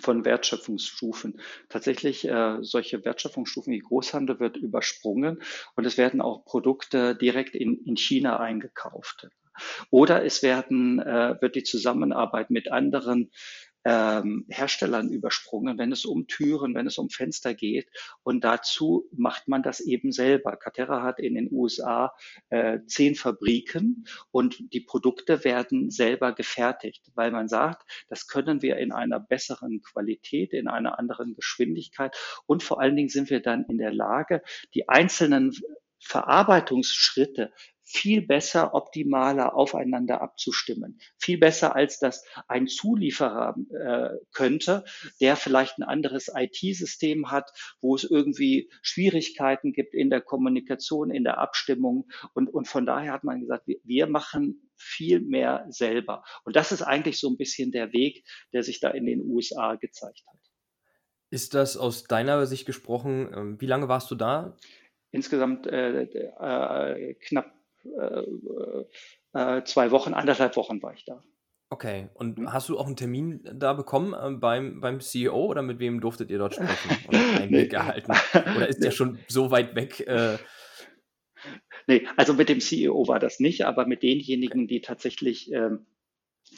[0.00, 1.40] von Wertschöpfungsstufen.
[1.68, 5.42] Tatsächlich äh, solche Wertschöpfungsstufen wie Großhandel wird übersprungen
[5.76, 9.28] und es werden auch Produkte direkt in, in China eingekauft.
[9.90, 13.30] Oder es werden, äh, wird die Zusammenarbeit mit anderen
[13.84, 17.88] ähm, Herstellern übersprungen, wenn es um Türen, wenn es um Fenster geht.
[18.22, 20.56] Und dazu macht man das eben selber.
[20.56, 22.14] Caterra hat in den USA
[22.48, 28.76] äh, zehn Fabriken und die Produkte werden selber gefertigt, weil man sagt, das können wir
[28.78, 32.16] in einer besseren Qualität, in einer anderen Geschwindigkeit
[32.46, 34.42] und vor allen Dingen sind wir dann in der Lage,
[34.74, 35.52] die einzelnen
[36.00, 37.52] Verarbeitungsschritte
[37.84, 40.98] viel besser, optimaler aufeinander abzustimmen.
[41.18, 44.84] Viel besser, als das ein Zulieferer äh, könnte,
[45.20, 51.24] der vielleicht ein anderes IT-System hat, wo es irgendwie Schwierigkeiten gibt in der Kommunikation, in
[51.24, 52.08] der Abstimmung.
[52.32, 56.24] Und, und von daher hat man gesagt, wir, wir machen viel mehr selber.
[56.44, 59.76] Und das ist eigentlich so ein bisschen der Weg, der sich da in den USA
[59.76, 60.38] gezeigt hat.
[61.30, 64.56] Ist das aus deiner Sicht gesprochen, ähm, wie lange warst du da?
[65.10, 67.52] Insgesamt äh, äh, knapp
[67.84, 68.84] äh,
[69.38, 71.22] äh, zwei Wochen, anderthalb Wochen war ich da.
[71.70, 72.52] Okay, und mhm.
[72.52, 76.30] hast du auch einen Termin da bekommen äh, beim, beim CEO oder mit wem durftet
[76.30, 78.12] ihr dort sprechen und einen Blick erhalten?
[78.56, 80.00] Oder ist der schon so weit weg?
[80.06, 80.38] Äh...
[81.86, 85.86] Nee, also mit dem CEO war das nicht, aber mit denjenigen, die tatsächlich ähm,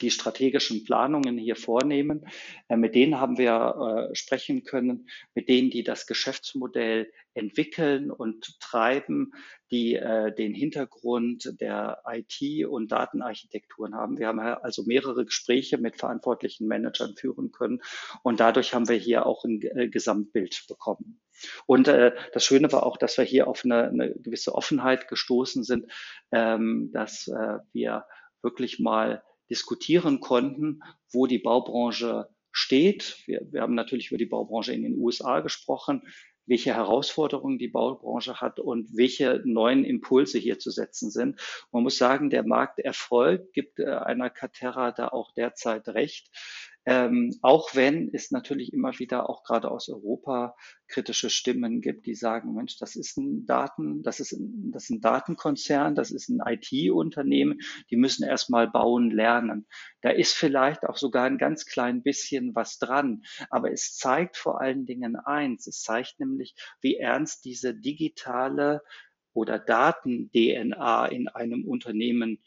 [0.03, 2.27] die strategischen Planungen hier vornehmen.
[2.69, 8.59] Äh, mit denen haben wir äh, sprechen können, mit denen, die das Geschäftsmodell entwickeln und
[8.61, 9.33] treiben,
[9.71, 14.19] die äh, den Hintergrund der IT- und Datenarchitekturen haben.
[14.19, 17.83] Wir haben also mehrere Gespräche mit verantwortlichen Managern führen können
[18.23, 21.21] und dadurch haben wir hier auch ein Gesamtbild bekommen.
[21.67, 25.65] Und äh, das Schöne war auch, dass wir hier auf eine, eine gewisse Offenheit gestoßen
[25.65, 25.91] sind,
[26.33, 28.07] ähm, dass äh, wir
[28.43, 30.83] wirklich mal diskutieren konnten,
[31.13, 33.23] wo die Baubranche steht.
[33.27, 36.03] Wir, wir haben natürlich über die Baubranche in den USA gesprochen,
[36.47, 41.41] welche Herausforderungen die Baubranche hat und welche neuen Impulse hier zu setzen sind.
[41.73, 46.31] Man muss sagen, der Markterfolg gibt äh, einer Caterra da auch derzeit recht.
[46.88, 50.55] Ähm, auch wenn es natürlich immer wieder auch gerade aus Europa
[50.87, 54.90] kritische Stimmen gibt, die sagen, Mensch, das ist ein Daten, das ist ein, das ist
[54.90, 57.59] ein Datenkonzern, das ist ein IT-Unternehmen,
[57.90, 59.66] die müssen erstmal bauen lernen.
[60.01, 63.22] Da ist vielleicht auch sogar ein ganz klein bisschen was dran.
[63.51, 65.66] Aber es zeigt vor allen Dingen eins.
[65.66, 68.81] Es zeigt nämlich, wie ernst diese digitale
[69.33, 72.38] oder Daten-DNA in einem Unternehmen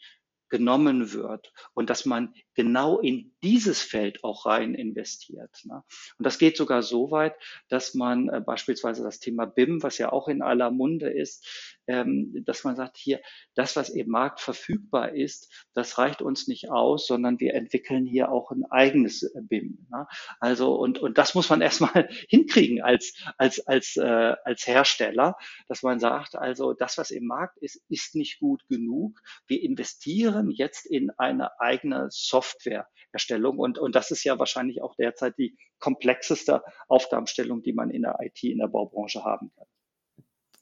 [0.50, 5.50] genommen wird und dass man genau in dieses Feld auch rein investiert.
[5.64, 5.82] Ne?
[6.18, 7.34] Und das geht sogar so weit,
[7.68, 12.44] dass man äh, beispielsweise das Thema BIM, was ja auch in aller Munde ist, ähm,
[12.44, 13.20] dass man sagt, hier,
[13.54, 18.30] das, was im Markt verfügbar ist, das reicht uns nicht aus, sondern wir entwickeln hier
[18.30, 19.86] auch ein eigenes äh, BIM.
[19.90, 20.06] Ne?
[20.38, 25.36] Also, und, und das muss man erstmal hinkriegen als, als, als, äh, als Hersteller,
[25.68, 29.20] dass man sagt, also das, was im Markt ist, ist nicht gut genug.
[29.46, 32.08] Wir investieren jetzt in eine eigene
[32.40, 38.02] Softwareerstellung und, und das ist ja wahrscheinlich auch derzeit die komplexeste Aufgabenstellung, die man in
[38.02, 39.66] der IT, in der Baubranche haben kann.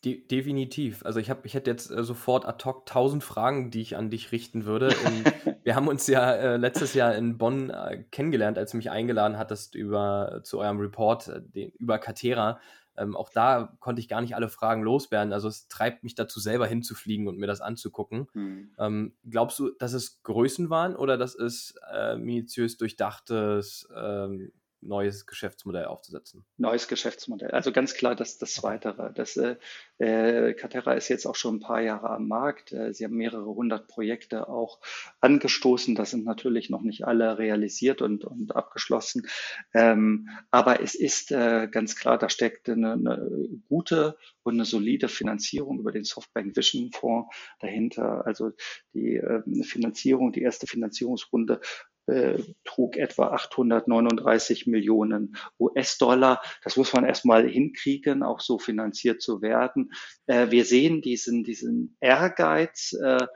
[0.04, 1.04] De definitiv.
[1.04, 4.10] Also ich habe, ich hätte jetzt äh, sofort ad hoc tausend Fragen, die ich an
[4.10, 4.90] dich richten würde.
[5.64, 9.38] wir haben uns ja äh, letztes Jahr in Bonn äh, kennengelernt, als du mich eingeladen
[9.38, 12.60] hattest über zu eurem Report äh, den, über Catera.
[12.98, 15.32] Ähm, auch da konnte ich gar nicht alle Fragen loswerden.
[15.32, 18.26] Also es treibt mich dazu, selber hinzufliegen und mir das anzugucken.
[18.34, 18.70] Mhm.
[18.78, 25.26] Ähm, glaubst du, dass es Größen waren oder dass es äh, minutiös durchdachtes ähm, neues
[25.26, 26.44] Geschäftsmodell aufzusetzen.
[26.56, 27.50] Neues Geschäftsmodell.
[27.50, 29.12] Also ganz klar das, das Weitere.
[29.12, 29.56] Das, äh,
[29.98, 32.72] äh, Catera ist jetzt auch schon ein paar Jahre am Markt.
[32.72, 34.80] Äh, sie haben mehrere hundert Projekte auch
[35.20, 35.94] angestoßen.
[35.94, 39.26] Das sind natürlich noch nicht alle realisiert und, und abgeschlossen.
[39.74, 45.08] Ähm, aber es ist äh, ganz klar, da steckt eine, eine gute und eine solide
[45.08, 48.26] Finanzierung über den Softbank Vision Fonds dahinter.
[48.26, 48.52] Also
[48.94, 51.60] die äh, Finanzierung, die erste Finanzierungsrunde
[52.08, 56.40] äh, trug etwa 839 Millionen US-Dollar.
[56.64, 59.92] Das muss man erstmal hinkriegen, auch so finanziert zu werden.
[60.26, 63.26] Äh, wir sehen diesen, diesen Ehrgeiz, äh,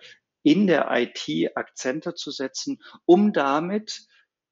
[0.44, 4.06] in der IT Akzente zu setzen, um damit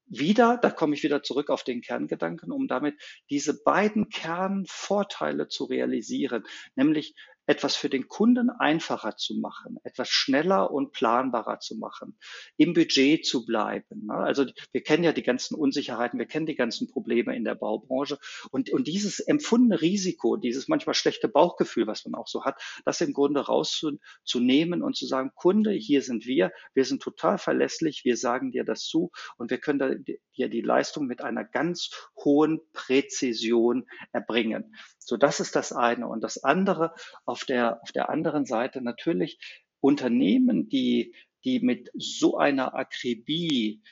[0.07, 5.65] wieder, da komme ich wieder zurück auf den Kerngedanken, um damit diese beiden Kernvorteile zu
[5.65, 7.15] realisieren, nämlich
[7.51, 12.17] etwas für den Kunden einfacher zu machen, etwas schneller und planbarer zu machen,
[12.57, 14.07] im Budget zu bleiben.
[14.07, 14.15] Ne?
[14.15, 18.21] Also wir kennen ja die ganzen Unsicherheiten, wir kennen die ganzen Probleme in der Baubranche
[18.53, 23.01] und, und dieses empfundene Risiko, dieses manchmal schlechte Bauchgefühl, was man auch so hat, das
[23.01, 28.17] im Grunde rauszunehmen und zu sagen, Kunde, hier sind wir, wir sind total verlässlich, wir
[28.17, 33.87] sagen dir das zu und wir können dir die Leistung mit einer ganz hohen Präzision
[34.13, 34.73] erbringen.
[35.11, 36.07] So, das ist das eine.
[36.07, 36.94] Und das andere
[37.25, 39.40] auf der, auf der anderen Seite natürlich
[39.81, 43.83] Unternehmen, die, die mit so einer Akribie,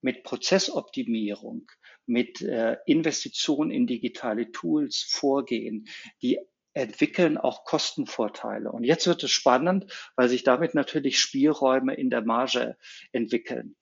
[0.00, 1.70] mit Prozessoptimierung,
[2.06, 5.88] mit äh, Investitionen in digitale Tools vorgehen,
[6.22, 6.38] die
[6.72, 8.72] entwickeln auch Kostenvorteile.
[8.72, 12.78] Und jetzt wird es spannend, weil sich damit natürlich Spielräume in der Marge
[13.12, 13.76] entwickeln.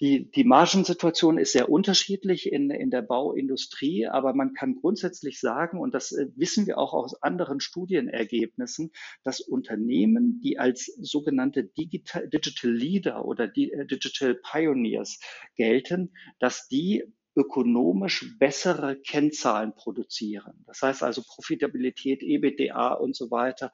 [0.00, 5.78] Die, die Margensituation ist sehr unterschiedlich in, in der Bauindustrie, aber man kann grundsätzlich sagen,
[5.78, 8.92] und das äh, wissen wir auch aus anderen Studienergebnissen,
[9.24, 15.20] dass Unternehmen, die als sogenannte Digital, Digital Leader oder äh, Digital Pioneers
[15.54, 17.04] gelten, dass die
[17.36, 20.64] ökonomisch bessere Kennzahlen produzieren.
[20.66, 23.72] Das heißt also Profitabilität, EBITDA und so weiter.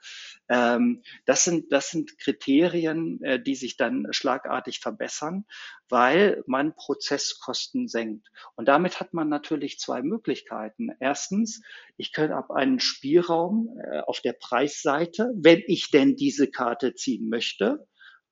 [0.49, 5.47] Ähm, das sind, das sind Kriterien, äh, die sich dann schlagartig verbessern,
[5.88, 8.29] weil man Prozesskosten senkt.
[8.57, 10.90] Und damit hat man natürlich zwei Möglichkeiten.
[11.01, 11.62] Erstens,
[11.97, 17.29] ich kann ab einen Spielraum äh, auf der Preisseite, wenn ich denn diese Karte ziehen
[17.29, 17.87] möchte,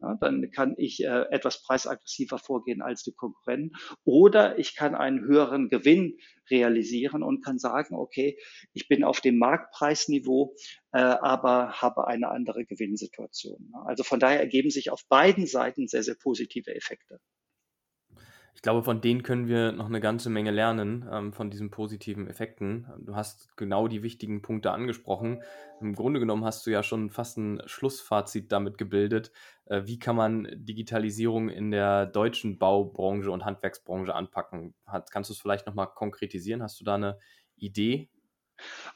[0.04, 3.76] ja, dann kann ich äh, etwas preisaggressiver vorgehen als die Konkurrenten.
[4.04, 6.18] Oder ich kann einen höheren Gewinn
[6.50, 8.38] realisieren und kann sagen, okay,
[8.72, 10.54] ich bin auf dem Marktpreisniveau,
[10.92, 13.72] äh, aber habe eine andere Gewinnsituation.
[13.86, 17.18] Also von daher ergeben sich auf beiden Seiten sehr, sehr positive Effekte.
[18.54, 22.28] Ich glaube, von denen können wir noch eine ganze Menge lernen, ähm, von diesen positiven
[22.28, 22.86] Effekten.
[22.98, 25.42] Du hast genau die wichtigen Punkte angesprochen.
[25.80, 29.32] Im Grunde genommen hast du ja schon fast ein Schlussfazit damit gebildet.
[29.66, 34.74] Äh, wie kann man Digitalisierung in der deutschen Baubranche und Handwerksbranche anpacken?
[34.86, 36.62] Hat, kannst du es vielleicht nochmal konkretisieren?
[36.62, 37.18] Hast du da eine
[37.56, 38.08] Idee,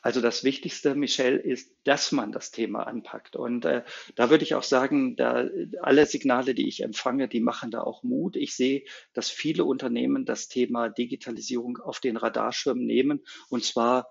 [0.03, 3.37] also das Wichtigste, Michelle, ist, dass man das Thema anpackt.
[3.37, 5.49] Und äh, da würde ich auch sagen, da
[5.83, 8.37] alle Signale, die ich empfange, die machen da auch Mut.
[8.37, 14.09] Ich sehe, dass viele Unternehmen das Thema Digitalisierung auf den Radarschirm nehmen und zwar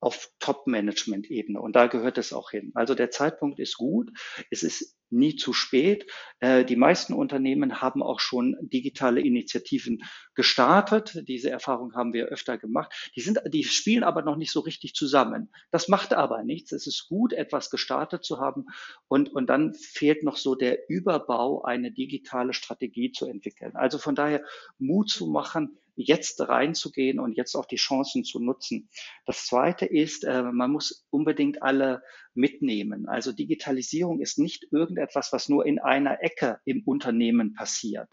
[0.00, 1.60] auf Top-Management-Ebene.
[1.60, 2.72] Und da gehört es auch hin.
[2.74, 4.10] Also der Zeitpunkt ist gut.
[4.50, 6.10] Es ist nie zu spät.
[6.40, 10.02] Äh, die meisten Unternehmen haben auch schon digitale Initiativen
[10.34, 11.22] gestartet.
[11.28, 13.10] Diese Erfahrung haben wir öfter gemacht.
[13.16, 15.50] Die sind, die spielen aber noch nicht so richtig zusammen.
[15.70, 16.72] Das macht aber nichts.
[16.72, 18.66] Es ist gut, etwas gestartet zu haben.
[19.08, 23.76] Und, und dann fehlt noch so der Überbau, eine digitale Strategie zu entwickeln.
[23.76, 24.44] Also von daher
[24.78, 28.88] Mut zu machen, jetzt reinzugehen und jetzt auch die Chancen zu nutzen.
[29.24, 32.02] Das Zweite ist, äh, man muss unbedingt alle
[32.34, 33.08] mitnehmen.
[33.08, 38.08] Also Digitalisierung ist nicht irgendetwas, was nur in einer Ecke im Unternehmen passiert.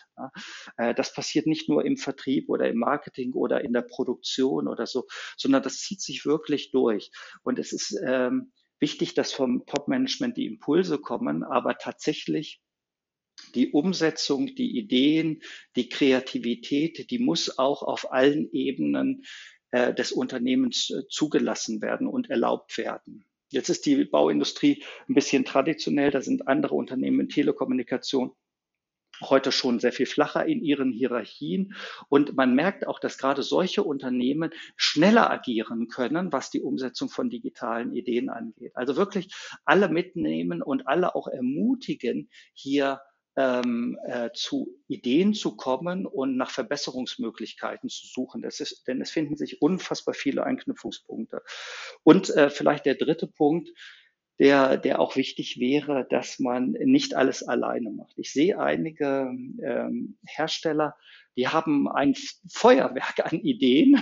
[0.78, 4.88] Äh, das passiert nicht nur im Vertrieb oder im Marketing oder in der Produktion oder
[4.88, 5.06] so,
[5.38, 7.12] sondern das zieht sich wirklich durch.
[7.44, 12.62] Und es ist ähm, wichtig, dass vom Top-Management die Impulse kommen, aber tatsächlich
[13.56, 15.42] die Umsetzung, die Ideen,
[15.76, 19.24] die Kreativität, die muss auch auf allen Ebenen
[19.72, 23.26] äh, des Unternehmens äh, zugelassen werden und erlaubt werden.
[23.50, 28.32] Jetzt ist die Bauindustrie ein bisschen traditionell, da sind andere Unternehmen in Telekommunikation
[29.22, 31.76] heute schon sehr viel flacher in ihren Hierarchien.
[32.10, 37.30] Und man merkt auch, dass gerade solche Unternehmen schneller agieren können, was die Umsetzung von
[37.30, 38.76] digitalen Ideen angeht.
[38.76, 39.34] Also wirklich
[39.66, 43.02] alle mitnehmen und alle auch ermutigen, hier
[43.36, 48.42] ähm, äh, zu Ideen zu kommen und nach Verbesserungsmöglichkeiten zu suchen.
[48.42, 51.42] Das ist, denn es finden sich unfassbar viele Anknüpfungspunkte.
[52.04, 53.70] Und äh, vielleicht der dritte Punkt,
[54.40, 58.18] der, der auch wichtig wäre, dass man nicht alles alleine macht.
[58.18, 60.96] Ich sehe einige ähm, Hersteller,
[61.36, 62.16] die haben ein
[62.50, 64.00] Feuerwerk an Ideen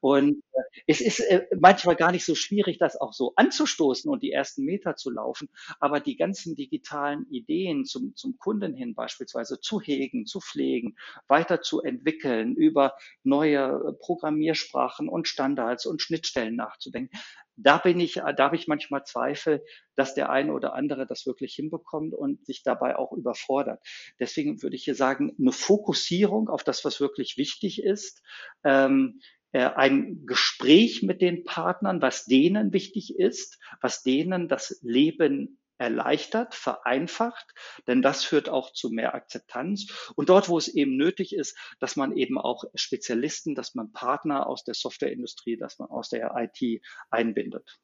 [0.00, 4.22] und äh, es ist äh, manchmal gar nicht so schwierig, das auch so anzustoßen und
[4.22, 5.48] die ersten Meter zu laufen.
[5.80, 10.96] Aber die ganzen digitalen Ideen zum, zum Kunden hin beispielsweise zu hegen, zu pflegen,
[11.28, 17.16] weiterzuentwickeln, über neue Programmiersprachen und Standards und Schnittstellen nachzudenken,
[17.56, 19.62] da bin ich, da habe ich manchmal Zweifel,
[19.94, 23.80] dass der eine oder andere das wirklich hinbekommt und sich dabei auch überfordert.
[24.18, 28.22] Deswegen würde ich hier sagen, eine Fokussierung auf das, was wirklich wichtig ist,
[28.64, 29.20] ähm,
[29.52, 36.54] äh, ein Gespräch mit den Partnern, was denen wichtig ist, was denen das Leben erleichtert,
[36.54, 37.54] vereinfacht,
[37.86, 40.12] denn das führt auch zu mehr Akzeptanz.
[40.14, 44.46] Und dort, wo es eben nötig ist, dass man eben auch Spezialisten, dass man Partner
[44.46, 47.78] aus der Softwareindustrie, dass man aus der IT einbindet.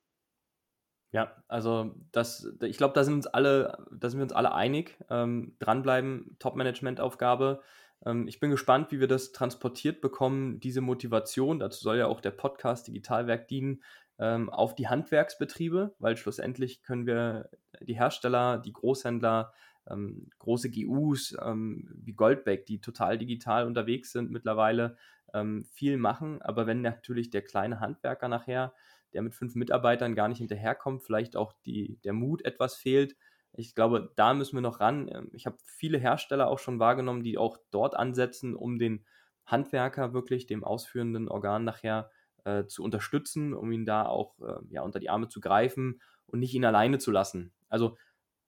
[1.11, 4.99] Ja, also das, ich glaube, da sind uns alle, da sind wir uns alle einig.
[5.09, 7.63] Ähm, dranbleiben, Top-Management-Aufgabe.
[8.05, 11.59] Ähm, ich bin gespannt, wie wir das transportiert bekommen, diese Motivation.
[11.59, 13.83] Dazu soll ja auch der Podcast Digitalwerk dienen,
[14.19, 17.51] ähm, auf die Handwerksbetriebe, weil schlussendlich können wir
[17.81, 19.53] die Hersteller, die Großhändler,
[19.89, 24.97] ähm, große GUs ähm, wie Goldbeck, die total digital unterwegs sind mittlerweile,
[25.35, 26.43] ähm, viel machen.
[26.43, 28.75] Aber wenn natürlich der kleine Handwerker nachher,
[29.13, 33.17] der mit fünf Mitarbeitern gar nicht hinterherkommt, vielleicht auch die, der Mut etwas fehlt,
[33.53, 35.09] ich glaube, da müssen wir noch ran.
[35.11, 39.05] Ähm, ich habe viele Hersteller auch schon wahrgenommen, die auch dort ansetzen, um den
[39.47, 42.11] Handwerker wirklich, dem ausführenden Organ nachher
[42.45, 46.41] äh, zu unterstützen, um ihn da auch äh, ja, unter die Arme zu greifen und
[46.41, 47.53] nicht ihn alleine zu lassen.
[47.69, 47.97] Also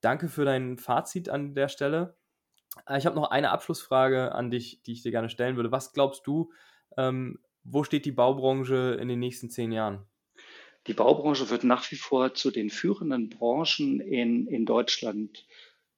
[0.01, 2.17] danke für dein Fazit an der Stelle.
[2.87, 5.73] Äh, ich habe noch eine Abschlussfrage an dich, die ich dir gerne stellen würde.
[5.73, 6.53] Was glaubst du,
[6.97, 10.07] ähm, wo steht die Baubranche in den nächsten zehn Jahren?
[10.87, 15.47] Die Baubranche wird nach wie vor zu den führenden Branchen in, in Deutschland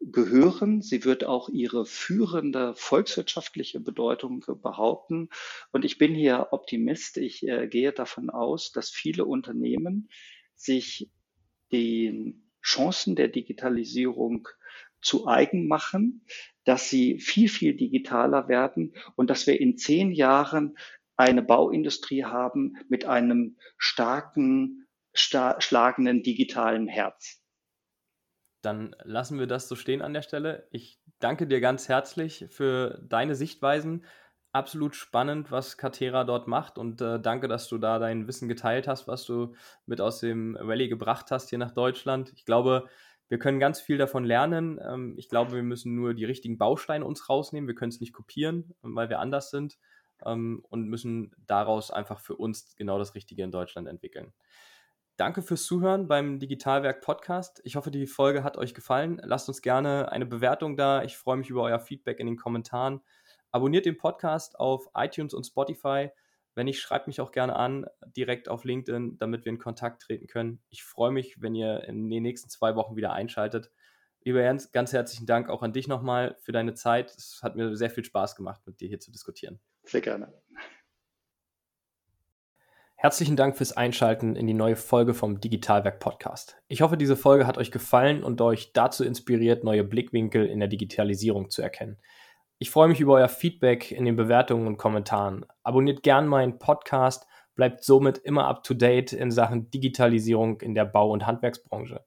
[0.05, 0.83] gehören.
[0.83, 5.29] Sie wird auch ihre führende volkswirtschaftliche Bedeutung behaupten.
[5.71, 7.17] Und ich bin hier Optimist.
[7.19, 10.09] Ich äh, gehe davon aus, dass viele Unternehmen
[10.55, 11.11] sich
[11.71, 14.49] den Chancen der Digitalisierung
[15.01, 16.25] zu eigen machen,
[16.65, 20.77] dass sie viel, viel digitaler werden und dass wir in zehn Jahren
[21.17, 27.42] eine Bauindustrie haben mit einem starken, star schlagenden digitalen Herz.
[28.63, 30.67] Dann lassen wir das so stehen an der Stelle.
[30.71, 34.05] Ich danke dir ganz herzlich für deine Sichtweisen.
[34.53, 38.87] Absolut spannend, was Katera dort macht und äh, danke, dass du da dein Wissen geteilt
[38.87, 39.55] hast, was du
[39.87, 42.33] mit aus dem Rallye gebracht hast hier nach Deutschland.
[42.37, 42.89] Ich glaube,
[43.33, 44.79] Wir können ganz viel davon lernen.
[44.87, 47.67] Ähm, ich glaube, wir müssen nur die richtigen Bausteine uns rausnehmen.
[47.67, 49.79] Wir können es nicht kopieren, weil wir anders sind
[50.27, 54.35] ähm, und müssen daraus einfach für uns genau das Richtige in Deutschland entwickeln.
[55.23, 57.61] Danke fürs Zuhören beim Digitalwerk Podcast.
[57.63, 59.23] Ich hoffe, die Folge hat euch gefallen.
[59.23, 61.05] Lasst uns gerne eine Bewertung da.
[61.05, 63.03] Ich freue mich über euer Feedback in den Kommentaren.
[63.53, 66.11] Abonniert den Podcast auf iTunes und Spotify.
[66.57, 70.27] Wenn nicht, schreibt mich auch gerne an, direkt auf LinkedIn, damit wir in Kontakt treten
[70.27, 70.61] können.
[70.71, 73.71] Ich freue mich, wenn ihr in den nächsten zwei Wochen wieder einschaltet.
[74.25, 77.15] Lieber Ernst, ganz herzlichen Dank auch an dich nochmal für deine Zeit.
[77.17, 79.61] Es hat mir sehr viel Spaß gemacht, mit dir hier zu diskutieren.
[79.85, 80.33] Sehr gerne.
[83.03, 86.63] Herzlichen Dank fürs Einschalten in die neue Folge vom Digitalwerk Podcast.
[86.69, 90.69] Ich hoffe, diese Folge hat euch gefallen und euch dazu inspiriert, neue Blickwinkel in der
[90.69, 91.99] Digitalisierung zu erkennen.
[92.61, 95.45] Ich freue mich über euer Feedback in den Bewertungen und Kommentaren.
[95.65, 97.27] Abonniert gern meinen Podcast,
[97.57, 102.05] bleibt somit immer up to date in Sachen Digitalisierung in der Bau- und Handwerksbranche.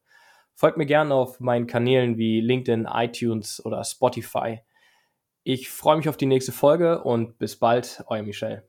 [0.54, 4.62] Folgt mir gern auf meinen Kanälen wie LinkedIn, iTunes oder Spotify.
[5.43, 8.66] Ich freue mich auf die nächste Folge und bis bald, euer Michel.